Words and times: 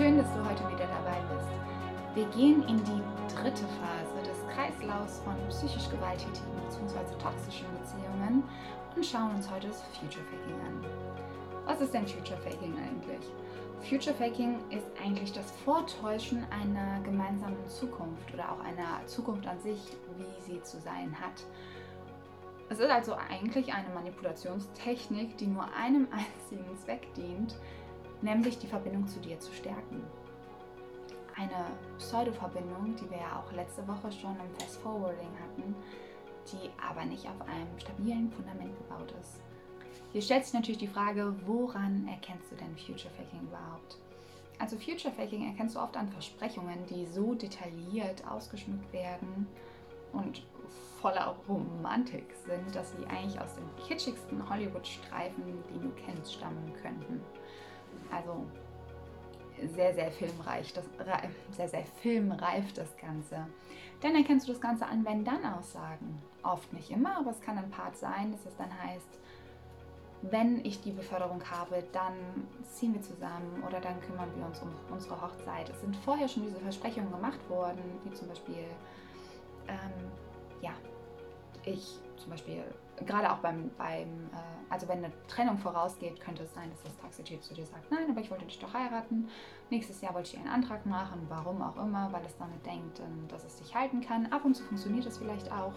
Schön, 0.00 0.16
dass 0.16 0.32
du 0.32 0.42
heute 0.42 0.66
wieder 0.66 0.86
dabei 0.86 1.20
bist. 1.28 1.50
Wir 2.14 2.24
gehen 2.28 2.66
in 2.66 2.78
die 2.84 3.34
dritte 3.34 3.66
Phase 3.66 4.26
des 4.26 4.38
Kreislaufs 4.48 5.18
von 5.18 5.34
psychisch 5.50 5.90
gewalttätigen 5.90 6.56
bzw. 6.64 7.04
toxischen 7.22 7.66
Beziehungen 7.78 8.42
und 8.96 9.04
schauen 9.04 9.34
uns 9.34 9.50
heute 9.50 9.68
das 9.68 9.82
Future 9.82 10.24
Faking 10.24 10.58
an. 10.62 10.82
Was 11.66 11.82
ist 11.82 11.92
denn 11.92 12.06
Future 12.06 12.38
Faking 12.38 12.74
eigentlich? 12.78 13.20
Future 13.86 14.16
Faking 14.16 14.58
ist 14.70 14.86
eigentlich 15.04 15.34
das 15.34 15.50
Vortäuschen 15.66 16.46
einer 16.50 17.02
gemeinsamen 17.02 17.68
Zukunft 17.68 18.32
oder 18.32 18.52
auch 18.52 18.60
einer 18.60 19.04
Zukunft 19.04 19.46
an 19.46 19.60
sich, 19.60 19.82
wie 20.16 20.50
sie 20.50 20.62
zu 20.62 20.80
sein 20.80 21.14
hat. 21.20 21.44
Es 22.70 22.78
ist 22.78 22.88
also 22.88 23.16
eigentlich 23.16 23.74
eine 23.74 23.90
Manipulationstechnik, 23.92 25.36
die 25.36 25.48
nur 25.48 25.66
einem 25.74 26.08
einzigen 26.12 26.74
Zweck 26.78 27.12
dient, 27.12 27.56
nämlich 28.22 28.58
die 28.58 28.66
Verbindung 28.66 29.06
zu 29.06 29.20
dir 29.20 29.38
zu 29.38 29.52
stärken. 29.52 30.02
Eine 31.36 31.66
Pseudo-Verbindung, 31.98 32.96
die 32.96 33.10
wir 33.10 33.18
ja 33.18 33.42
auch 33.42 33.52
letzte 33.52 33.86
Woche 33.86 34.12
schon 34.12 34.32
im 34.32 34.54
Fast 34.58 34.78
Forwarding 34.80 35.30
hatten, 35.42 35.74
die 36.52 36.70
aber 36.82 37.04
nicht 37.04 37.26
auf 37.26 37.40
einem 37.42 37.78
stabilen 37.78 38.30
Fundament 38.30 38.76
gebaut 38.76 39.14
ist. 39.20 39.40
Hier 40.12 40.22
stellt 40.22 40.44
sich 40.44 40.54
natürlich 40.54 40.78
die 40.78 40.88
Frage, 40.88 41.34
woran 41.46 42.06
erkennst 42.08 42.50
du 42.50 42.56
denn 42.56 42.76
Future 42.76 43.14
Faking 43.14 43.42
überhaupt? 43.42 43.98
Also 44.58 44.76
Future 44.76 45.14
Faking 45.14 45.46
erkennst 45.46 45.76
du 45.76 45.80
oft 45.80 45.96
an 45.96 46.10
Versprechungen, 46.10 46.84
die 46.86 47.06
so 47.06 47.34
detailliert 47.34 48.26
ausgeschmückt 48.26 48.92
werden 48.92 49.46
und 50.12 50.42
voller 51.00 51.36
Romantik 51.48 52.34
sind, 52.46 52.74
dass 52.74 52.92
sie 52.92 53.06
eigentlich 53.06 53.40
aus 53.40 53.54
den 53.54 53.86
kitschigsten 53.86 54.46
Hollywood-Streifen, 54.50 55.44
die 55.72 55.78
du 55.78 55.90
kennst, 56.04 56.34
stammen 56.34 56.72
könnten. 56.82 57.22
Also 58.10 58.44
sehr, 59.74 59.94
sehr 59.94 60.10
filmreich, 60.10 60.72
das, 60.72 60.84
sehr, 61.56 61.68
sehr 61.68 61.84
filmreif 62.00 62.72
das 62.72 62.96
Ganze. 62.96 63.46
Dann 64.00 64.14
erkennst 64.14 64.48
du 64.48 64.52
das 64.52 64.60
Ganze 64.60 64.86
an 64.86 65.04
Wenn-Dann-Aussagen. 65.04 66.22
Oft 66.42 66.72
nicht 66.72 66.90
immer, 66.90 67.18
aber 67.18 67.30
es 67.30 67.40
kann 67.40 67.58
ein 67.58 67.70
Part 67.70 67.96
sein, 67.96 68.32
dass 68.32 68.46
es 68.46 68.56
dann 68.56 68.70
heißt, 68.82 69.20
wenn 70.22 70.64
ich 70.64 70.82
die 70.82 70.90
Beförderung 70.90 71.42
habe, 71.50 71.82
dann 71.92 72.14
ziehen 72.62 72.94
wir 72.94 73.02
zusammen 73.02 73.62
oder 73.66 73.80
dann 73.80 74.00
kümmern 74.02 74.28
wir 74.36 74.46
uns 74.46 74.60
um 74.60 74.68
unsere 74.90 75.20
Hochzeit. 75.20 75.68
Es 75.70 75.80
sind 75.80 75.96
vorher 75.96 76.28
schon 76.28 76.44
diese 76.44 76.60
Versprechungen 76.60 77.10
gemacht 77.10 77.40
worden, 77.48 77.80
wie 78.04 78.12
zum 78.12 78.28
Beispiel, 78.28 78.64
ähm, 79.66 80.10
ja, 80.60 80.72
ich 81.64 81.98
zum 82.16 82.30
Beispiel, 82.30 82.62
gerade 83.06 83.32
auch 83.32 83.38
beim, 83.38 83.70
beim 83.78 84.08
äh, 84.32 84.60
also 84.68 84.86
wenn 84.88 84.98
eine 84.98 85.12
Trennung 85.26 85.58
vorausgeht, 85.58 86.20
könnte 86.20 86.44
es 86.44 86.54
sein, 86.54 86.70
dass 86.70 86.82
das 86.82 86.96
Taxitier 86.98 87.40
zu 87.40 87.54
dir 87.54 87.66
sagt, 87.66 87.90
nein, 87.90 88.10
aber 88.10 88.20
ich 88.20 88.30
wollte 88.30 88.44
dich 88.44 88.58
doch 88.58 88.72
heiraten. 88.72 89.28
Nächstes 89.70 90.00
Jahr 90.00 90.14
wollte 90.14 90.30
ich 90.30 90.38
einen 90.38 90.48
Antrag 90.48 90.84
machen, 90.86 91.26
warum 91.28 91.62
auch 91.62 91.76
immer, 91.76 92.12
weil 92.12 92.24
es 92.24 92.36
damit 92.36 92.64
denkt, 92.64 93.00
ähm, 93.00 93.26
dass 93.28 93.44
es 93.44 93.56
dich 93.56 93.74
halten 93.74 94.00
kann. 94.00 94.26
Ab 94.26 94.44
und 94.44 94.54
zu 94.54 94.62
funktioniert 94.64 95.06
es 95.06 95.18
vielleicht 95.18 95.50
auch. 95.50 95.74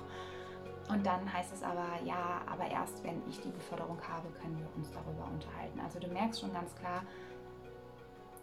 Und 0.90 1.06
dann 1.06 1.31
heißt 1.31 1.53
es 1.53 1.64
aber, 1.64 1.88
ja, 2.03 2.42
aber 2.45 2.70
erst 2.70 3.03
wenn 3.03 3.22
ich 3.30 3.40
die 3.40 3.50
Beförderung 3.50 3.97
habe, 4.08 4.28
können 4.42 4.59
wir 4.59 4.68
uns 4.75 4.92
darüber 4.92 5.25
unterhalten. 5.31 5.80
Also 5.80 6.00
du 6.00 6.08
merkst 6.08 6.42
schon 6.42 6.53
ganz 6.53 6.75
klar, 6.75 7.03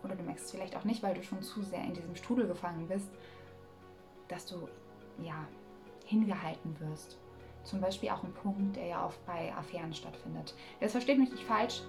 oder 0.02 0.16
du 0.16 0.22
merkst 0.22 0.46
es 0.46 0.50
vielleicht 0.50 0.74
auch 0.74 0.84
nicht, 0.84 1.02
weil 1.02 1.14
du 1.14 1.22
schon 1.22 1.42
zu 1.42 1.62
sehr 1.62 1.84
in 1.84 1.92
diesem 1.92 2.16
Strudel 2.16 2.46
gefangen 2.46 2.88
bist, 2.88 3.10
dass 4.28 4.46
du 4.46 4.68
ja 5.18 5.46
hingehalten 6.06 6.78
wirst. 6.80 7.18
Zum 7.70 7.80
Beispiel 7.80 8.10
auch 8.10 8.24
ein 8.24 8.34
Punkt, 8.34 8.74
der 8.74 8.86
ja 8.86 9.06
oft 9.06 9.24
bei 9.26 9.54
Affären 9.56 9.94
stattfindet. 9.94 10.54
Jetzt 10.80 10.90
versteht 10.90 11.20
mich 11.20 11.30
nicht 11.30 11.44
falsch. 11.44 11.82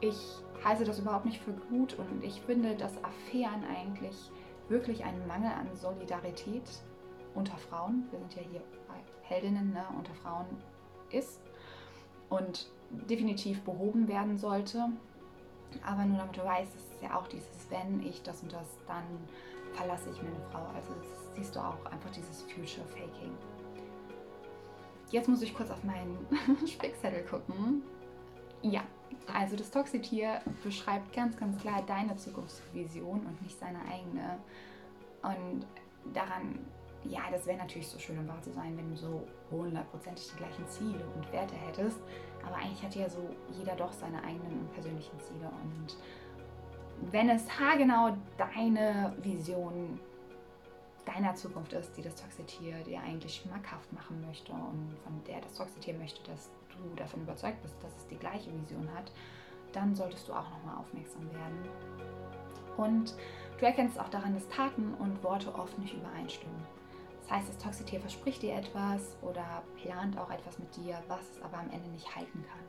Ich 0.00 0.16
heiße 0.64 0.84
das 0.84 1.00
überhaupt 1.00 1.24
nicht 1.24 1.40
für 1.42 1.50
gut 1.50 1.94
und 1.98 2.22
ich 2.22 2.40
finde, 2.42 2.76
dass 2.76 2.92
Affären 3.02 3.64
eigentlich 3.64 4.30
wirklich 4.68 5.04
einen 5.04 5.26
Mangel 5.26 5.50
an 5.50 5.66
Solidarität 5.74 6.62
unter 7.34 7.56
Frauen, 7.56 8.06
wir 8.12 8.20
sind 8.20 8.36
ja 8.36 8.42
hier 8.52 8.60
bei 8.86 8.94
Heldinnen, 9.22 9.72
ne, 9.72 9.84
unter 9.98 10.14
Frauen 10.14 10.46
ist 11.10 11.40
und 12.28 12.70
definitiv 12.90 13.62
behoben 13.62 14.06
werden 14.06 14.38
sollte. 14.38 14.90
Aber 15.84 16.04
nur 16.04 16.18
damit 16.18 16.36
du 16.36 16.44
weißt, 16.44 16.72
es 16.72 16.94
ist 16.94 17.02
ja 17.02 17.18
auch 17.18 17.26
dieses, 17.26 17.68
wenn 17.68 18.00
ich 18.06 18.22
das 18.22 18.42
und 18.44 18.52
das, 18.52 18.78
dann 18.86 19.02
verlasse 19.72 20.10
ich 20.10 20.22
meine 20.22 20.40
Frau. 20.52 20.64
Also 20.72 20.92
siehst 21.34 21.56
du 21.56 21.58
auch 21.58 21.84
einfach 21.86 22.10
dieses 22.10 22.42
Future 22.42 22.86
Faking. 22.86 23.32
Jetzt 25.10 25.28
muss 25.28 25.42
ich 25.42 25.54
kurz 25.54 25.70
auf 25.70 25.82
meinen 25.84 26.18
Spickzettel 26.66 27.24
gucken. 27.24 27.82
Ja, 28.62 28.82
also 29.32 29.56
das 29.56 29.70
Toxitier 29.70 30.40
beschreibt 30.62 31.12
ganz, 31.12 31.36
ganz 31.36 31.60
klar 31.60 31.82
deine 31.86 32.16
Zukunftsvision 32.16 33.26
und 33.26 33.42
nicht 33.42 33.58
seine 33.58 33.80
eigene. 33.80 34.38
Und 35.22 35.66
daran, 36.14 36.58
ja, 37.04 37.22
das 37.30 37.46
wäre 37.46 37.58
natürlich 37.58 37.88
so 37.88 37.98
schön, 37.98 38.18
um 38.18 38.28
wahr 38.28 38.40
zu 38.42 38.52
sein, 38.52 38.76
wenn 38.76 38.90
du 38.90 38.96
so 38.96 39.26
hundertprozentig 39.50 40.30
die 40.32 40.38
gleichen 40.38 40.66
Ziele 40.68 41.04
und 41.16 41.32
Werte 41.32 41.54
hättest. 41.54 41.98
Aber 42.46 42.56
eigentlich 42.56 42.82
hat 42.82 42.94
ja 42.94 43.08
so 43.08 43.28
jeder 43.58 43.74
doch 43.74 43.92
seine 43.92 44.22
eigenen 44.22 44.68
persönlichen 44.74 45.18
Ziele. 45.20 45.50
Und 45.64 45.96
wenn 47.10 47.30
es 47.30 47.58
haargenau 47.58 48.16
deine 48.36 49.14
Vision 49.22 49.98
deiner 51.12 51.34
Zukunft 51.34 51.72
ist, 51.72 51.96
die 51.96 52.02
das 52.02 52.14
Toxitier 52.14 52.82
dir 52.84 53.00
eigentlich 53.00 53.36
schmackhaft 53.36 53.92
machen 53.92 54.20
möchte 54.26 54.52
und 54.52 54.96
von 55.04 55.22
der 55.26 55.40
das 55.40 55.54
Toxitier 55.54 55.94
möchte, 55.94 56.22
dass 56.30 56.50
du 56.70 56.94
davon 56.96 57.22
überzeugt 57.22 57.60
bist, 57.62 57.74
dass 57.82 57.96
es 57.96 58.06
die 58.08 58.16
gleiche 58.16 58.52
Vision 58.52 58.88
hat, 58.94 59.10
dann 59.72 59.94
solltest 59.94 60.28
du 60.28 60.32
auch 60.32 60.48
nochmal 60.50 60.76
aufmerksam 60.78 61.30
werden. 61.32 61.68
Und 62.76 63.14
du 63.58 63.66
erkennst 63.66 63.98
auch 63.98 64.08
daran, 64.08 64.34
dass 64.34 64.48
Taten 64.48 64.94
und 64.94 65.22
Worte 65.22 65.54
oft 65.54 65.78
nicht 65.78 65.94
übereinstimmen. 65.94 66.62
Das 67.22 67.30
heißt, 67.30 67.48
das 67.48 67.58
Toxitier 67.58 68.00
verspricht 68.00 68.42
dir 68.42 68.54
etwas 68.54 69.16
oder 69.22 69.62
plant 69.82 70.18
auch 70.18 70.30
etwas 70.30 70.58
mit 70.58 70.74
dir, 70.76 71.02
was 71.08 71.28
es 71.30 71.42
aber 71.42 71.58
am 71.58 71.70
Ende 71.70 71.88
nicht 71.90 72.14
halten 72.14 72.44
kann. 72.48 72.64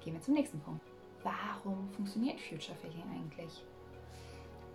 Gehen 0.00 0.14
wir 0.14 0.20
zum 0.20 0.34
nächsten 0.34 0.60
Punkt. 0.60 0.82
Warum 1.22 1.90
funktioniert 1.90 2.40
Future 2.40 2.76
Faking 2.76 3.02
eigentlich? 3.12 3.64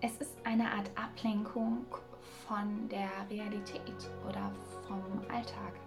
Es 0.03 0.17
ist 0.17 0.35
eine 0.43 0.69
Art 0.69 0.91
Ablenkung 0.95 1.85
von 2.45 2.89
der 2.89 3.09
Realität 3.29 3.81
oder 4.27 4.51
vom 4.85 5.01
Alltag. 5.33 5.79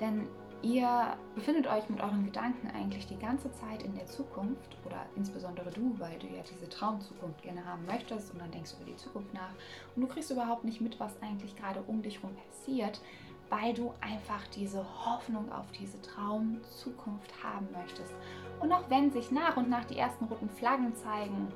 Denn 0.00 0.26
ihr 0.62 1.14
befindet 1.34 1.66
euch 1.66 1.86
mit 1.90 2.00
euren 2.00 2.24
Gedanken 2.24 2.70
eigentlich 2.74 3.06
die 3.06 3.18
ganze 3.18 3.52
Zeit 3.52 3.82
in 3.82 3.94
der 3.94 4.06
Zukunft 4.06 4.78
oder 4.86 5.04
insbesondere 5.14 5.70
du, 5.70 5.94
weil 5.98 6.18
du 6.20 6.26
ja 6.26 6.42
diese 6.50 6.70
Traumzukunft 6.70 7.42
gerne 7.42 7.62
haben 7.66 7.84
möchtest 7.84 8.32
und 8.32 8.40
dann 8.40 8.50
denkst 8.50 8.70
du 8.72 8.82
über 8.82 8.90
die 8.92 8.96
Zukunft 8.96 9.34
nach 9.34 9.52
und 9.94 10.00
du 10.00 10.08
kriegst 10.08 10.30
überhaupt 10.30 10.64
nicht 10.64 10.80
mit, 10.80 10.98
was 10.98 11.20
eigentlich 11.20 11.54
gerade 11.54 11.82
um 11.86 12.00
dich 12.00 12.22
herum 12.22 12.34
passiert, 12.48 12.98
weil 13.50 13.74
du 13.74 13.92
einfach 14.00 14.46
diese 14.56 14.82
Hoffnung 15.04 15.52
auf 15.52 15.70
diese 15.72 16.00
Traumzukunft 16.00 17.44
haben 17.44 17.68
möchtest. 17.72 18.14
Und 18.60 18.72
auch 18.72 18.88
wenn 18.88 19.12
sich 19.12 19.30
nach 19.30 19.58
und 19.58 19.68
nach 19.68 19.84
die 19.84 19.98
ersten 19.98 20.24
roten 20.24 20.48
Flaggen 20.48 20.94
zeigen 20.96 21.52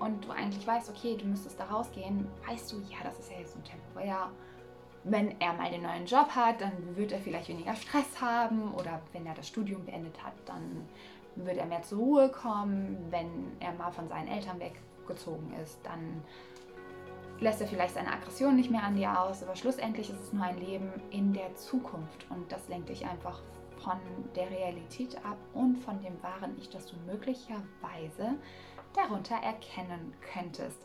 und 0.00 0.24
du 0.24 0.30
eigentlich 0.30 0.66
weißt, 0.66 0.90
okay, 0.90 1.16
du 1.16 1.26
müsstest 1.26 1.60
da 1.60 1.64
rausgehen, 1.64 2.26
weißt 2.46 2.72
du, 2.72 2.76
ja, 2.90 2.98
das 3.04 3.18
ist 3.18 3.30
ja 3.30 3.38
jetzt 3.38 3.52
so 3.52 3.60
temporär. 3.60 4.30
Wenn 5.04 5.40
er 5.40 5.52
mal 5.54 5.70
den 5.70 5.82
neuen 5.82 6.06
Job 6.06 6.28
hat, 6.30 6.60
dann 6.60 6.96
wird 6.96 7.12
er 7.12 7.20
vielleicht 7.20 7.48
weniger 7.48 7.74
Stress 7.74 8.20
haben 8.20 8.74
oder 8.74 9.00
wenn 9.12 9.26
er 9.26 9.34
das 9.34 9.46
Studium 9.46 9.84
beendet 9.84 10.22
hat, 10.22 10.34
dann 10.46 10.88
wird 11.36 11.56
er 11.58 11.66
mehr 11.66 11.82
zur 11.82 11.98
Ruhe 11.98 12.28
kommen. 12.28 13.06
Wenn 13.10 13.52
er 13.60 13.72
mal 13.72 13.92
von 13.92 14.08
seinen 14.08 14.28
Eltern 14.28 14.58
weggezogen 14.60 15.54
ist, 15.62 15.78
dann 15.84 16.22
lässt 17.40 17.60
er 17.60 17.66
vielleicht 17.66 17.94
seine 17.94 18.12
Aggression 18.12 18.56
nicht 18.56 18.70
mehr 18.70 18.82
an 18.82 18.96
dir 18.96 19.18
aus. 19.20 19.42
Aber 19.42 19.56
schlussendlich 19.56 20.10
ist 20.10 20.20
es 20.20 20.32
nur 20.32 20.44
ein 20.44 20.58
Leben 20.58 20.92
in 21.10 21.32
der 21.32 21.54
Zukunft 21.54 22.26
und 22.30 22.50
das 22.52 22.68
lenkt 22.68 22.88
dich 22.88 23.06
einfach 23.06 23.40
von 23.78 23.98
der 24.36 24.50
Realität 24.50 25.16
ab 25.24 25.38
und 25.54 25.76
von 25.76 26.00
dem 26.02 26.22
wahren 26.22 26.54
Ich, 26.58 26.68
das 26.68 26.86
du 26.86 26.96
möglicherweise 27.06 28.36
darunter 28.94 29.36
erkennen 29.36 30.12
könntest. 30.32 30.78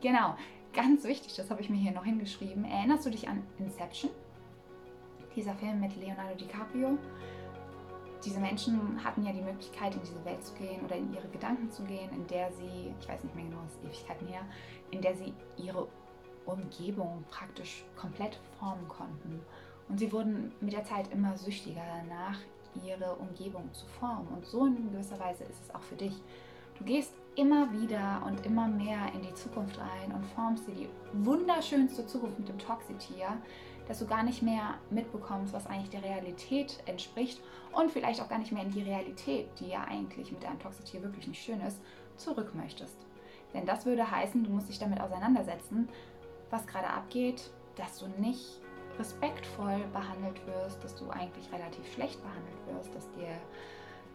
Genau, 0.00 0.34
ganz 0.72 1.04
wichtig, 1.04 1.34
das 1.36 1.50
habe 1.50 1.60
ich 1.60 1.70
mir 1.70 1.76
hier 1.76 1.92
noch 1.92 2.04
hingeschrieben. 2.04 2.64
Erinnerst 2.64 3.06
du 3.06 3.10
dich 3.10 3.28
an 3.28 3.42
Inception? 3.58 4.10
Dieser 5.36 5.54
Film 5.54 5.80
mit 5.80 5.94
Leonardo 5.96 6.34
DiCaprio. 6.34 6.98
Diese 8.24 8.40
Menschen 8.40 9.02
hatten 9.02 9.24
ja 9.24 9.32
die 9.32 9.40
Möglichkeit, 9.40 9.94
in 9.94 10.02
diese 10.02 10.22
Welt 10.24 10.44
zu 10.44 10.52
gehen 10.54 10.84
oder 10.84 10.96
in 10.96 11.12
ihre 11.14 11.28
Gedanken 11.28 11.70
zu 11.70 11.82
gehen, 11.84 12.10
in 12.12 12.26
der 12.26 12.52
sie, 12.52 12.92
ich 13.00 13.08
weiß 13.08 13.24
nicht 13.24 13.34
mehr 13.34 13.44
genau, 13.44 13.62
das 13.64 13.74
ist 13.74 13.84
Ewigkeiten 13.84 14.26
her, 14.26 14.42
in 14.90 15.00
der 15.00 15.14
sie 15.14 15.32
ihre 15.56 15.88
Umgebung 16.44 17.24
praktisch 17.30 17.84
komplett 17.96 18.38
formen 18.58 18.86
konnten. 18.88 19.40
Und 19.88 19.98
sie 19.98 20.12
wurden 20.12 20.52
mit 20.60 20.72
der 20.72 20.84
Zeit 20.84 21.10
immer 21.12 21.36
süchtiger 21.36 21.82
danach, 21.86 22.38
ihre 22.84 23.14
Umgebung 23.16 23.72
zu 23.72 23.86
formen. 23.86 24.28
Und 24.28 24.46
so 24.46 24.66
in 24.66 24.92
gewisser 24.92 25.18
Weise 25.18 25.44
ist 25.44 25.62
es 25.64 25.74
auch 25.74 25.82
für 25.82 25.96
dich. 25.96 26.14
Du 26.78 26.84
gehst 26.84 27.12
immer 27.36 27.72
wieder 27.72 28.22
und 28.26 28.44
immer 28.44 28.68
mehr 28.68 29.12
in 29.14 29.22
die 29.22 29.34
Zukunft 29.34 29.78
rein 29.78 30.12
und 30.12 30.24
formst 30.34 30.66
dir 30.66 30.74
die 30.74 30.88
wunderschönste 31.12 32.06
Zukunft 32.06 32.38
mit 32.38 32.48
dem 32.48 32.58
Toxitier, 32.58 33.38
dass 33.88 33.98
du 33.98 34.06
gar 34.06 34.22
nicht 34.22 34.42
mehr 34.42 34.74
mitbekommst, 34.90 35.52
was 35.52 35.66
eigentlich 35.66 35.90
der 35.90 36.02
Realität 36.02 36.78
entspricht 36.86 37.40
und 37.72 37.90
vielleicht 37.90 38.20
auch 38.20 38.28
gar 38.28 38.38
nicht 38.38 38.52
mehr 38.52 38.62
in 38.62 38.70
die 38.70 38.82
Realität, 38.82 39.48
die 39.58 39.68
ja 39.68 39.84
eigentlich 39.84 40.30
mit 40.32 40.44
einem 40.44 40.58
Toxitier 40.58 41.02
wirklich 41.02 41.26
nicht 41.26 41.42
schön 41.42 41.60
ist, 41.60 41.80
zurück 42.16 42.54
möchtest. 42.54 42.96
Denn 43.54 43.66
das 43.66 43.86
würde 43.86 44.08
heißen, 44.08 44.44
du 44.44 44.50
musst 44.50 44.68
dich 44.68 44.78
damit 44.78 45.00
auseinandersetzen, 45.00 45.88
was 46.50 46.66
gerade 46.66 46.88
abgeht, 46.88 47.50
dass 47.76 47.98
du 47.98 48.06
nicht 48.20 48.60
respektvoll 48.98 49.80
behandelt 49.92 50.46
wirst, 50.46 50.82
dass 50.84 50.94
du 50.94 51.10
eigentlich 51.10 51.50
relativ 51.52 51.90
schlecht 51.92 52.20
behandelt 52.22 52.66
wirst, 52.66 52.94
dass 52.94 53.10
dir 53.12 53.28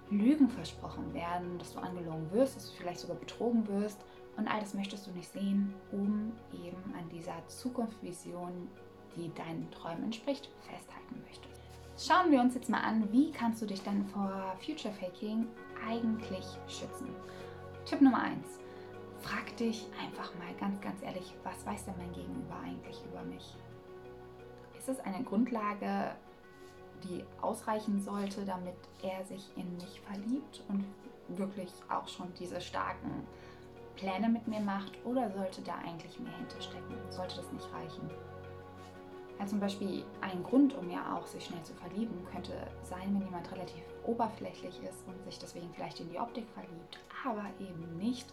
Lügen 0.09 0.49
versprochen 0.49 1.13
werden, 1.13 1.57
dass 1.57 1.73
du 1.73 1.79
angelogen 1.79 2.31
wirst, 2.31 2.55
dass 2.55 2.69
du 2.69 2.77
vielleicht 2.77 2.99
sogar 2.99 3.17
betrogen 3.17 3.67
wirst. 3.67 3.99
Und 4.37 4.47
all 4.47 4.59
das 4.59 4.73
möchtest 4.73 5.07
du 5.07 5.11
nicht 5.11 5.31
sehen, 5.31 5.73
um 5.91 6.33
eben 6.53 6.93
an 6.97 7.07
dieser 7.09 7.35
Zukunftsvision, 7.47 8.67
die 9.15 9.33
deinen 9.33 9.69
Träumen 9.71 10.03
entspricht, 10.03 10.49
festhalten 10.61 11.21
möchtest. 11.25 11.61
Schauen 11.97 12.29
wir 12.31 12.41
uns 12.41 12.55
jetzt 12.55 12.69
mal 12.69 12.81
an, 12.81 13.07
wie 13.13 13.31
kannst 13.31 13.61
du 13.61 13.65
dich 13.65 13.81
dann 13.83 14.05
vor 14.07 14.55
Future 14.59 14.93
Faking 14.93 15.47
eigentlich 15.87 16.45
schützen. 16.67 17.07
Tipp 17.85 18.01
Nummer 18.01 18.23
1. 18.23 18.35
Frag 19.21 19.55
dich 19.57 19.87
einfach 20.03 20.35
mal 20.35 20.53
ganz, 20.59 20.79
ganz 20.81 21.01
ehrlich, 21.01 21.33
was 21.43 21.65
weiß 21.65 21.85
denn 21.85 21.95
mein 21.97 22.11
Gegenüber 22.11 22.57
eigentlich 22.63 23.01
über 23.09 23.23
mich? 23.23 23.55
Ist 24.77 24.89
es 24.89 24.99
eine 24.99 25.23
Grundlage, 25.23 26.15
die 27.03 27.23
ausreichen 27.41 28.01
sollte, 28.01 28.45
damit 28.45 28.75
er 29.01 29.23
sich 29.25 29.49
in 29.55 29.75
mich 29.77 30.01
verliebt 30.01 30.63
und 30.69 30.85
wirklich 31.27 31.71
auch 31.89 32.07
schon 32.07 32.33
diese 32.39 32.61
starken 32.61 33.25
Pläne 33.95 34.29
mit 34.29 34.47
mir 34.47 34.59
macht? 34.59 34.93
Oder 35.05 35.29
sollte 35.31 35.61
da 35.61 35.75
eigentlich 35.75 36.19
mehr 36.19 36.35
hinterstecken? 36.37 36.95
Sollte 37.09 37.37
das 37.37 37.51
nicht 37.51 37.67
reichen? 37.73 38.09
Ja, 39.39 39.45
zum 39.45 39.59
Beispiel 39.59 40.05
ein 40.21 40.43
Grund, 40.43 40.77
um 40.77 40.89
ja 40.89 41.15
auch 41.15 41.25
sich 41.25 41.45
schnell 41.45 41.61
zu 41.63 41.73
verlieben, 41.73 42.25
könnte 42.31 42.53
sein, 42.83 43.13
wenn 43.13 43.25
jemand 43.25 43.51
relativ 43.51 43.83
oberflächlich 44.05 44.81
ist 44.83 45.03
und 45.07 45.21
sich 45.25 45.39
deswegen 45.39 45.69
vielleicht 45.73 45.99
in 45.99 46.09
die 46.09 46.19
Optik 46.19 46.45
verliebt, 46.53 46.99
aber 47.25 47.45
eben 47.59 47.97
nicht 47.97 48.27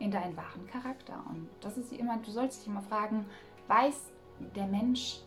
in 0.00 0.10
deinen 0.10 0.36
wahren 0.36 0.66
Charakter. 0.66 1.22
Und 1.28 1.48
das 1.60 1.76
ist 1.76 1.92
immer, 1.92 2.18
du 2.18 2.30
sollst 2.30 2.60
dich 2.60 2.66
immer 2.66 2.82
fragen, 2.82 3.26
weiß 3.68 4.10
der 4.56 4.66
Mensch, 4.66 5.20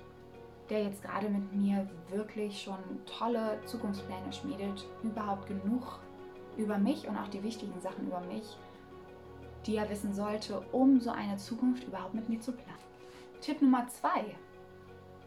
der 0.69 0.83
jetzt 0.83 1.01
gerade 1.01 1.29
mit 1.29 1.53
mir 1.53 1.87
wirklich 2.09 2.61
schon 2.61 2.79
tolle 3.05 3.59
Zukunftspläne 3.65 4.31
schmiedet, 4.31 4.87
überhaupt 5.03 5.47
genug 5.47 5.99
über 6.57 6.77
mich 6.77 7.07
und 7.07 7.17
auch 7.17 7.27
die 7.27 7.43
wichtigen 7.43 7.79
Sachen 7.81 8.07
über 8.07 8.21
mich, 8.21 8.57
die 9.65 9.75
er 9.75 9.89
wissen 9.89 10.13
sollte, 10.13 10.61
um 10.71 10.99
so 10.99 11.11
eine 11.11 11.37
Zukunft 11.37 11.83
überhaupt 11.83 12.13
mit 12.13 12.29
mir 12.29 12.39
zu 12.39 12.51
planen. 12.51 12.77
Tipp 13.41 13.61
Nummer 13.61 13.87
zwei. 13.87 14.35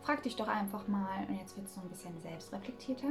Frag 0.02 0.22
dich 0.22 0.36
doch 0.36 0.48
einfach 0.48 0.86
mal, 0.86 1.26
und 1.28 1.36
jetzt 1.38 1.56
wird 1.56 1.66
es 1.66 1.74
so 1.74 1.80
ein 1.80 1.88
bisschen 1.88 2.20
selbstreflektierter, 2.22 3.08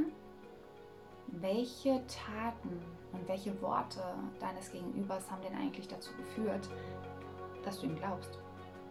welche 1.28 2.02
Taten 2.06 2.80
und 3.12 3.28
welche 3.28 3.60
Worte 3.60 4.00
deines 4.40 4.72
Gegenübers 4.72 5.30
haben 5.30 5.42
denn 5.42 5.56
eigentlich 5.56 5.88
dazu 5.88 6.12
geführt, 6.14 6.68
dass 7.64 7.80
du 7.80 7.86
ihm 7.86 7.96
glaubst? 7.96 8.38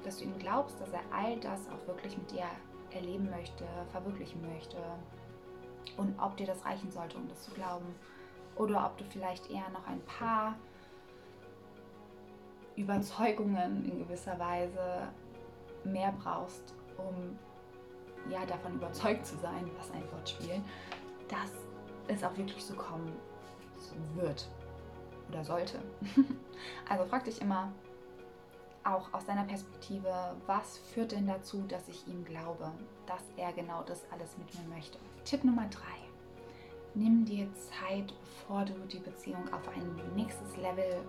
Dass 0.03 0.17
du 0.17 0.25
ihm 0.25 0.37
glaubst, 0.37 0.79
dass 0.79 0.91
er 0.93 1.01
all 1.11 1.39
das 1.39 1.67
auch 1.69 1.87
wirklich 1.87 2.17
mit 2.17 2.31
dir 2.31 2.45
erleben 2.95 3.29
möchte, 3.29 3.65
verwirklichen 3.91 4.41
möchte. 4.53 4.77
Und 5.97 6.17
ob 6.19 6.35
dir 6.37 6.47
das 6.47 6.65
reichen 6.65 6.91
sollte, 6.91 7.17
um 7.17 7.27
das 7.27 7.43
zu 7.43 7.51
glauben. 7.51 7.85
Oder 8.55 8.85
ob 8.85 8.97
du 8.97 9.03
vielleicht 9.05 9.49
eher 9.51 9.69
noch 9.69 9.85
ein 9.87 10.01
paar 10.01 10.55
Überzeugungen 12.75 13.85
in 13.89 13.99
gewisser 13.99 14.37
Weise 14.39 15.07
mehr 15.83 16.13
brauchst, 16.23 16.73
um 16.97 17.37
ja 18.29 18.45
davon 18.45 18.75
überzeugt 18.75 19.25
zu 19.25 19.37
sein, 19.37 19.69
was 19.77 19.91
ein 19.91 20.03
Wortspiel, 20.11 20.61
dass 21.27 21.51
es 22.07 22.23
auch 22.23 22.35
wirklich 22.37 22.63
so 22.63 22.75
kommen 22.75 23.11
wird 24.15 24.49
oder 25.29 25.43
sollte. 25.43 25.79
also 26.89 27.05
frag 27.05 27.23
dich 27.25 27.41
immer, 27.41 27.71
auch 28.85 29.13
aus 29.13 29.25
deiner 29.25 29.43
Perspektive, 29.43 30.35
was 30.45 30.77
führt 30.77 31.11
denn 31.11 31.27
dazu, 31.27 31.63
dass 31.67 31.87
ich 31.87 32.07
ihm 32.07 32.23
glaube, 32.23 32.71
dass 33.07 33.23
er 33.35 33.51
genau 33.53 33.83
das 33.83 34.03
alles 34.11 34.37
mit 34.37 34.53
mir 34.53 34.75
möchte? 34.75 34.97
Tipp 35.25 35.43
Nummer 35.43 35.67
drei. 35.69 36.05
Nimm 36.93 37.25
dir 37.25 37.47
Zeit, 37.53 38.13
bevor 38.21 38.63
du 38.63 38.73
die 38.87 38.99
Beziehung 38.99 39.51
auf 39.51 39.67
ein 39.69 40.15
nächstes 40.15 40.55
Level 40.55 41.01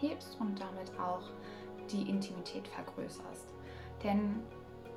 hebst 0.00 0.36
und 0.38 0.60
damit 0.60 0.92
auch 1.00 1.22
die 1.90 2.08
Intimität 2.08 2.68
vergrößerst. 2.68 3.46
Denn 4.04 4.42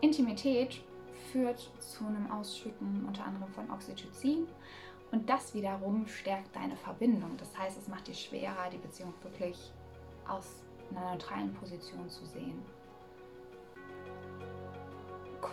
Intimität 0.02 0.84
führt 1.32 1.72
zu 1.80 2.06
einem 2.06 2.30
Ausschütten 2.30 3.06
unter 3.08 3.26
anderem 3.26 3.52
von 3.54 3.72
Oxytocin 3.72 4.48
und 5.12 5.30
das 5.30 5.54
wiederum 5.54 6.08
stärkt 6.08 6.56
deine 6.56 6.76
Verbindung. 6.76 7.36
Das 7.38 7.58
heißt, 7.58 7.78
es 7.78 7.88
macht 7.88 8.08
dir 8.08 8.14
schwerer, 8.14 8.70
die 8.72 8.78
Beziehung 8.78 9.14
wirklich 9.24 9.72
aus 10.28 10.64
einer 10.96 11.12
neutralen 11.12 11.54
Position 11.54 12.10
zu 12.10 12.26
sehen. 12.26 12.64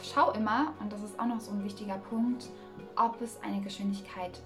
Schau 0.03 0.33
immer, 0.33 0.75
und 0.81 0.93
das 0.93 1.03
ist 1.03 1.19
auch 1.19 1.27
noch 1.27 1.41
so 1.41 1.51
ein 1.51 1.65
wichtiger 1.65 1.99
Punkt, 1.99 2.49
ob 2.97 3.21
es 3.21 3.41
eine 3.43 3.61
Geschwindigkeit 3.61 4.41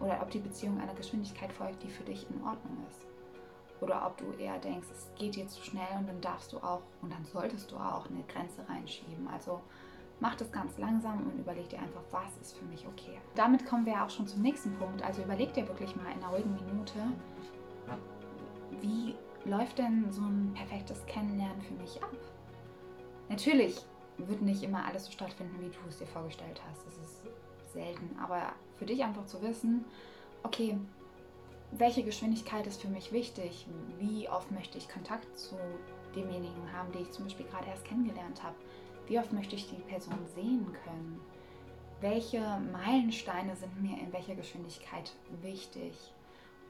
oder 0.00 0.20
ob 0.22 0.30
die 0.30 0.38
Beziehung 0.38 0.80
einer 0.80 0.94
Geschwindigkeit 0.94 1.52
folgt, 1.52 1.82
die 1.82 1.90
für 1.90 2.04
dich 2.04 2.26
in 2.30 2.42
Ordnung 2.44 2.76
ist. 2.88 3.06
Oder 3.80 4.06
ob 4.06 4.16
du 4.16 4.32
eher 4.42 4.58
denkst, 4.58 4.88
es 4.90 5.08
geht 5.16 5.36
dir 5.36 5.46
zu 5.46 5.62
schnell 5.62 5.86
und 5.98 6.08
dann 6.08 6.20
darfst 6.20 6.52
du 6.52 6.58
auch 6.58 6.82
und 7.00 7.12
dann 7.12 7.24
solltest 7.24 7.70
du 7.70 7.76
auch 7.76 8.08
eine 8.10 8.22
Grenze 8.24 8.68
reinschieben. 8.68 9.28
Also 9.28 9.60
mach 10.20 10.34
das 10.34 10.50
ganz 10.50 10.76
langsam 10.78 11.26
und 11.26 11.38
überleg 11.38 11.68
dir 11.68 11.78
einfach, 11.78 12.02
was 12.10 12.36
ist 12.40 12.58
für 12.58 12.64
mich 12.64 12.86
okay. 12.86 13.18
Damit 13.34 13.66
kommen 13.66 13.86
wir 13.86 14.02
auch 14.02 14.10
schon 14.10 14.26
zum 14.26 14.42
nächsten 14.42 14.74
Punkt. 14.78 15.02
Also 15.02 15.22
überleg 15.22 15.52
dir 15.52 15.66
wirklich 15.68 15.94
mal 15.96 16.10
in 16.12 16.22
einer 16.22 16.32
ruhigen 16.32 16.54
Minute, 16.54 16.98
wie 18.80 19.14
läuft 19.44 19.78
denn 19.78 20.10
so 20.10 20.22
ein 20.22 20.52
perfektes 20.54 21.04
Kennenlernen 21.06 21.62
für 21.62 21.74
mich 21.74 22.02
ab? 22.02 22.10
Natürlich 23.28 23.80
wird 24.18 24.42
nicht 24.42 24.62
immer 24.62 24.84
alles 24.84 25.06
so 25.06 25.12
stattfinden, 25.12 25.60
wie 25.60 25.68
du 25.68 25.78
es 25.88 25.98
dir 25.98 26.06
vorgestellt 26.06 26.60
hast. 26.68 26.84
Das 26.86 26.96
ist 26.98 27.22
selten. 27.72 28.18
Aber 28.18 28.52
für 28.76 28.86
dich 28.86 29.02
einfach 29.02 29.26
zu 29.26 29.40
wissen, 29.42 29.84
okay, 30.42 30.78
welche 31.72 32.02
Geschwindigkeit 32.02 32.66
ist 32.66 32.80
für 32.80 32.88
mich 32.88 33.12
wichtig? 33.12 33.66
Wie 33.98 34.28
oft 34.28 34.50
möchte 34.50 34.78
ich 34.78 34.88
Kontakt 34.88 35.38
zu 35.38 35.56
demjenigen 36.14 36.72
haben, 36.72 36.90
den 36.92 37.02
ich 37.02 37.12
zum 37.12 37.24
Beispiel 37.24 37.46
gerade 37.46 37.66
erst 37.66 37.84
kennengelernt 37.84 38.42
habe? 38.42 38.56
Wie 39.06 39.18
oft 39.18 39.32
möchte 39.32 39.56
ich 39.56 39.68
die 39.68 39.82
Person 39.82 40.18
sehen 40.34 40.66
können? 40.84 41.20
Welche 42.00 42.40
Meilensteine 42.72 43.56
sind 43.56 43.82
mir 43.82 43.98
in 43.98 44.12
welcher 44.12 44.34
Geschwindigkeit 44.34 45.12
wichtig? 45.42 45.94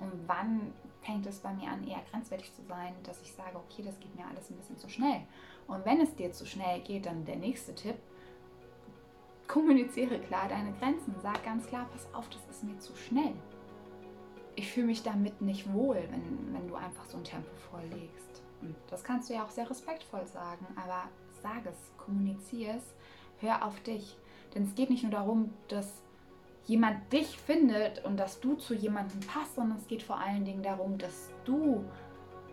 Und 0.00 0.12
wann 0.26 0.72
fängt 1.02 1.26
es 1.26 1.40
bei 1.40 1.52
mir 1.52 1.70
an, 1.70 1.86
eher 1.86 2.02
grenzwertig 2.10 2.52
zu 2.54 2.62
sein, 2.62 2.94
dass 3.02 3.20
ich 3.22 3.32
sage, 3.32 3.56
okay, 3.56 3.82
das 3.82 3.98
geht 3.98 4.14
mir 4.16 4.26
alles 4.26 4.50
ein 4.50 4.56
bisschen 4.56 4.78
zu 4.78 4.88
schnell. 4.88 5.22
Und 5.66 5.84
wenn 5.84 6.00
es 6.00 6.14
dir 6.14 6.32
zu 6.32 6.46
schnell 6.46 6.80
geht, 6.80 7.06
dann 7.06 7.24
der 7.24 7.36
nächste 7.36 7.74
Tipp, 7.74 7.96
kommuniziere 9.48 10.20
klar 10.20 10.48
deine 10.48 10.72
Grenzen. 10.72 11.14
Sag 11.22 11.42
ganz 11.44 11.66
klar, 11.66 11.88
pass 11.90 12.06
auf, 12.14 12.28
das 12.28 12.44
ist 12.50 12.64
mir 12.64 12.78
zu 12.78 12.94
schnell. 12.94 13.34
Ich 14.54 14.70
fühle 14.70 14.86
mich 14.86 15.02
damit 15.02 15.40
nicht 15.40 15.72
wohl, 15.72 15.96
wenn, 16.10 16.52
wenn 16.52 16.68
du 16.68 16.74
einfach 16.74 17.04
so 17.06 17.16
ein 17.16 17.24
Tempo 17.24 17.54
vorlegst. 17.70 18.42
Und 18.60 18.74
das 18.88 19.04
kannst 19.04 19.30
du 19.30 19.34
ja 19.34 19.44
auch 19.44 19.50
sehr 19.50 19.68
respektvoll 19.68 20.26
sagen, 20.26 20.66
aber 20.76 21.04
sag 21.42 21.64
es, 21.66 21.92
kommuniziere 21.96 22.76
es, 22.76 22.94
hör 23.40 23.64
auf 23.64 23.80
dich. 23.80 24.16
Denn 24.54 24.64
es 24.64 24.74
geht 24.74 24.90
nicht 24.90 25.02
nur 25.02 25.12
darum, 25.12 25.52
dass 25.68 26.02
jemand 26.68 27.12
dich 27.12 27.38
findet 27.38 28.04
und 28.04 28.18
dass 28.18 28.40
du 28.40 28.54
zu 28.54 28.74
jemandem 28.74 29.20
passt, 29.20 29.56
sondern 29.56 29.78
es 29.78 29.86
geht 29.86 30.02
vor 30.02 30.18
allen 30.20 30.44
Dingen 30.44 30.62
darum, 30.62 30.98
dass 30.98 31.30
du 31.44 31.82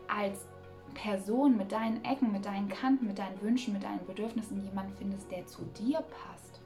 als 0.08 0.48
Person 0.94 1.58
mit 1.58 1.74
deinen 1.74 2.04
Ecken, 2.06 2.32
mit 2.32 2.46
deinen 2.46 2.70
Kanten, 2.70 3.08
mit 3.08 3.20
deinen 3.20 3.40
Wünschen, 3.42 3.74
mit 3.74 3.84
deinen 3.84 4.06
Bedürfnissen 4.06 4.64
jemanden 4.64 4.96
findest, 4.98 5.30
der 5.30 5.46
zu 5.46 5.64
dir 5.78 6.00
passt. 6.00 6.62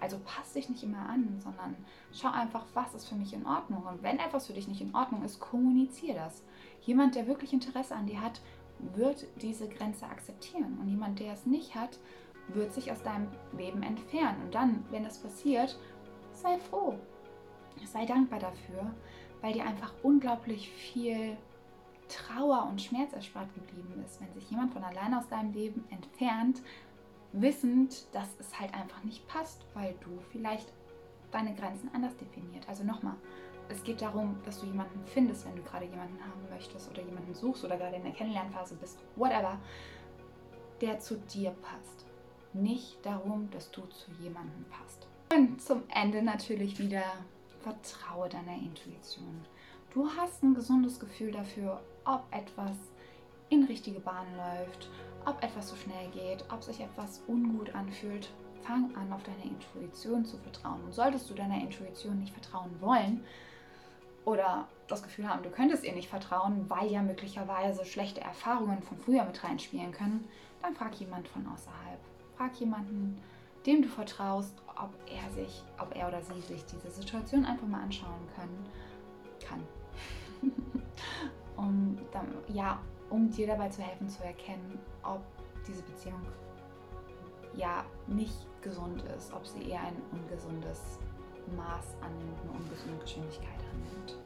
Also 0.00 0.20
pass 0.24 0.52
dich 0.52 0.68
nicht 0.68 0.84
immer 0.84 1.08
an, 1.08 1.40
sondern 1.42 1.74
schau 2.12 2.30
einfach, 2.30 2.64
was 2.74 2.94
ist 2.94 3.08
für 3.08 3.16
mich 3.16 3.32
in 3.32 3.46
Ordnung. 3.46 3.82
Und 3.84 4.02
wenn 4.04 4.20
etwas 4.20 4.46
für 4.46 4.52
dich 4.52 4.68
nicht 4.68 4.80
in 4.80 4.94
Ordnung 4.94 5.24
ist, 5.24 5.40
kommuniziere 5.40 6.14
das. 6.16 6.44
Jemand, 6.82 7.16
der 7.16 7.26
wirklich 7.26 7.52
Interesse 7.52 7.96
an 7.96 8.06
dir 8.06 8.20
hat, 8.20 8.40
wird 8.94 9.26
diese 9.42 9.68
Grenze 9.68 10.06
akzeptieren. 10.06 10.78
Und 10.80 10.88
jemand, 10.88 11.18
der 11.18 11.32
es 11.32 11.46
nicht 11.46 11.74
hat, 11.74 11.98
wird 12.48 12.72
sich 12.72 12.92
aus 12.92 13.02
deinem 13.02 13.28
Leben 13.56 13.82
entfernen. 13.82 14.42
Und 14.44 14.54
dann, 14.54 14.84
wenn 14.90 15.02
das 15.02 15.18
passiert, 15.18 15.78
sei 16.36 16.58
froh. 16.58 16.94
Sei 17.84 18.06
dankbar 18.06 18.38
dafür, 18.38 18.94
weil 19.40 19.52
dir 19.52 19.64
einfach 19.64 19.92
unglaublich 20.02 20.70
viel 20.70 21.36
Trauer 22.08 22.66
und 22.70 22.80
Schmerz 22.80 23.12
erspart 23.12 23.52
geblieben 23.54 24.02
ist, 24.04 24.20
wenn 24.20 24.32
sich 24.32 24.50
jemand 24.50 24.72
von 24.72 24.82
alleine 24.84 25.18
aus 25.18 25.28
deinem 25.28 25.52
Leben 25.52 25.84
entfernt, 25.90 26.62
wissend, 27.32 28.06
dass 28.14 28.28
es 28.38 28.58
halt 28.58 28.72
einfach 28.74 29.02
nicht 29.04 29.26
passt, 29.28 29.64
weil 29.74 29.94
du 30.00 30.18
vielleicht 30.30 30.72
deine 31.32 31.54
Grenzen 31.54 31.90
anders 31.92 32.16
definiert. 32.16 32.68
Also 32.68 32.84
nochmal, 32.84 33.16
es 33.68 33.82
geht 33.82 34.00
darum, 34.00 34.36
dass 34.44 34.60
du 34.60 34.66
jemanden 34.66 35.04
findest, 35.06 35.44
wenn 35.46 35.56
du 35.56 35.62
gerade 35.62 35.86
jemanden 35.86 36.20
haben 36.20 36.48
möchtest 36.48 36.90
oder 36.90 37.02
jemanden 37.02 37.34
suchst 37.34 37.64
oder 37.64 37.76
gerade 37.76 37.96
in 37.96 38.04
der 38.04 38.12
Kennenlernphase 38.12 38.76
bist, 38.76 38.98
whatever, 39.16 39.58
der 40.80 41.00
zu 41.00 41.16
dir 41.18 41.50
passt. 41.62 42.06
Nicht 42.52 43.04
darum, 43.04 43.50
dass 43.50 43.70
du 43.70 43.82
zu 43.86 44.10
jemandem 44.12 44.64
passt. 44.70 45.08
Und 45.32 45.60
zum 45.60 45.82
Ende 45.92 46.22
natürlich 46.22 46.78
wieder 46.78 47.02
vertraue 47.60 48.28
deiner 48.28 48.56
Intuition. 48.56 49.44
Du 49.92 50.08
hast 50.16 50.42
ein 50.42 50.54
gesundes 50.54 51.00
Gefühl 51.00 51.32
dafür, 51.32 51.80
ob 52.04 52.22
etwas 52.30 52.76
in 53.48 53.64
richtige 53.64 54.00
Bahnen 54.00 54.36
läuft, 54.36 54.88
ob 55.24 55.42
etwas 55.42 55.68
zu 55.68 55.76
schnell 55.76 56.08
geht, 56.12 56.44
ob 56.52 56.62
sich 56.62 56.80
etwas 56.80 57.22
ungut 57.26 57.74
anfühlt. 57.74 58.30
Fang 58.62 58.94
an, 58.96 59.12
auf 59.12 59.22
deine 59.22 59.44
Intuition 59.44 60.24
zu 60.24 60.36
vertrauen. 60.38 60.82
Und 60.84 60.94
solltest 60.94 61.28
du 61.30 61.34
deiner 61.34 61.60
Intuition 61.60 62.18
nicht 62.18 62.32
vertrauen 62.32 62.80
wollen 62.80 63.24
oder 64.24 64.66
das 64.88 65.02
Gefühl 65.02 65.28
haben, 65.28 65.42
du 65.42 65.50
könntest 65.50 65.84
ihr 65.84 65.92
nicht 65.92 66.08
vertrauen, 66.08 66.68
weil 66.68 66.90
ja 66.90 67.02
möglicherweise 67.02 67.84
schlechte 67.84 68.20
Erfahrungen 68.20 68.82
von 68.82 68.98
früher 68.98 69.24
mit 69.24 69.42
reinspielen 69.42 69.92
können, 69.92 70.28
dann 70.62 70.74
frag 70.74 70.94
jemand 70.96 71.28
von 71.28 71.46
außerhalb. 71.46 72.00
Frag 72.36 72.54
jemanden, 72.56 73.20
dem 73.66 73.82
du 73.82 73.88
vertraust, 73.88 74.54
ob 74.76 74.90
er 75.10 75.30
sich, 75.32 75.62
ob 75.78 75.94
er 75.96 76.08
oder 76.08 76.22
sie 76.22 76.40
sich 76.40 76.64
diese 76.66 76.90
Situation 76.90 77.44
einfach 77.44 77.66
mal 77.66 77.82
anschauen 77.82 78.26
können, 78.34 78.66
kann. 79.44 79.62
um, 81.56 81.98
dann, 82.12 82.28
ja, 82.48 82.80
um 83.10 83.30
dir 83.30 83.46
dabei 83.46 83.68
zu 83.68 83.82
helfen 83.82 84.08
zu 84.08 84.22
erkennen, 84.24 84.78
ob 85.02 85.22
diese 85.66 85.82
Beziehung 85.82 86.20
ja 87.54 87.84
nicht 88.06 88.46
gesund 88.62 89.02
ist, 89.16 89.32
ob 89.32 89.46
sie 89.46 89.70
eher 89.70 89.80
ein 89.80 89.96
ungesundes 90.12 90.98
Maß 91.56 91.96
annimmt, 92.02 92.40
eine 92.42 92.52
ungesunde 92.52 92.98
Geschwindigkeit 93.00 93.60
annimmt. 93.72 94.18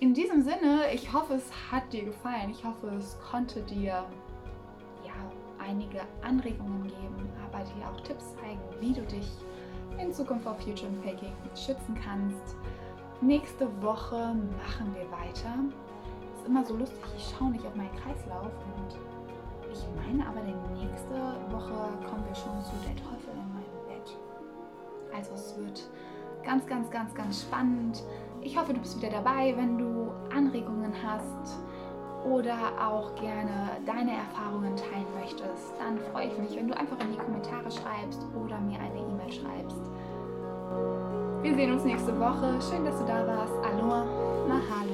In 0.00 0.14
diesem 0.14 0.42
Sinne, 0.42 0.92
ich 0.92 1.12
hoffe, 1.12 1.34
es 1.34 1.50
hat 1.70 1.92
dir 1.92 2.04
gefallen. 2.04 2.50
Ich 2.50 2.64
hoffe, 2.64 2.88
es 2.88 3.16
konnte 3.20 3.62
dir 3.62 4.04
ja, 5.04 5.14
einige 5.58 6.00
Anregungen 6.22 6.82
geben, 6.82 7.31
aber 7.62 7.70
dir 7.74 7.88
auch 7.88 8.00
Tipps 8.00 8.34
zeigen, 8.36 8.60
wie 8.80 8.92
du 8.92 9.02
dich 9.02 9.28
in 9.98 10.12
Zukunft 10.12 10.44
vor 10.44 10.54
Future 10.54 10.90
Faking 11.04 11.32
schützen 11.54 11.98
kannst. 12.02 12.56
Nächste 13.20 13.68
Woche 13.82 14.34
machen 14.58 14.94
wir 14.94 15.10
weiter. 15.12 15.54
Ist 16.36 16.46
immer 16.46 16.64
so 16.64 16.76
lustig, 16.76 16.98
ich 17.16 17.34
schaue 17.36 17.50
nicht 17.50 17.64
auf 17.64 17.74
meinen 17.74 17.94
Kreislauf 17.96 18.50
und 18.76 18.98
ich 19.70 19.84
meine 19.96 20.26
aber, 20.26 20.40
die 20.40 20.84
nächste 20.84 21.14
Woche 21.50 21.74
kommen 22.08 22.24
wir 22.26 22.34
schon 22.34 22.60
zu 22.62 22.72
Der 22.84 22.96
Teufel 22.96 23.32
in 23.32 23.54
meinem 23.54 23.86
Bett. 23.88 24.16
Also 25.14 25.32
es 25.34 25.56
wird 25.56 25.88
ganz, 26.42 26.66
ganz, 26.66 26.90
ganz, 26.90 27.14
ganz 27.14 27.42
spannend. 27.42 28.02
Ich 28.40 28.58
hoffe, 28.58 28.74
du 28.74 28.80
bist 28.80 29.00
wieder 29.00 29.10
dabei, 29.10 29.54
wenn 29.56 29.78
du 29.78 30.10
Anregungen 30.34 30.92
hast 31.02 31.58
oder 32.24 32.54
auch 32.80 33.14
gerne 33.16 33.70
deine 33.86 34.12
Erfahrungen 34.12 34.76
teilen 34.76 35.06
möchtest. 35.18 35.72
Dann 35.78 35.98
freue 36.12 36.28
ich 36.28 36.38
mich, 36.38 36.56
wenn 36.56 36.68
du 36.68 36.76
einfach 36.76 36.98
in 37.00 37.12
die 37.12 37.18
Kommentare 37.18 37.70
schreibst 37.70 38.24
oder 38.34 38.58
mir 38.60 38.78
eine 38.78 38.98
E-Mail 38.98 39.32
schreibst. 39.32 39.90
Wir 41.42 41.54
sehen 41.54 41.72
uns 41.72 41.84
nächste 41.84 42.18
Woche. 42.18 42.58
Schön, 42.70 42.84
dass 42.84 42.98
du 42.98 43.04
da 43.04 43.26
warst. 43.26 43.54
Aloha, 43.64 44.04
Mahalo. 44.46 44.91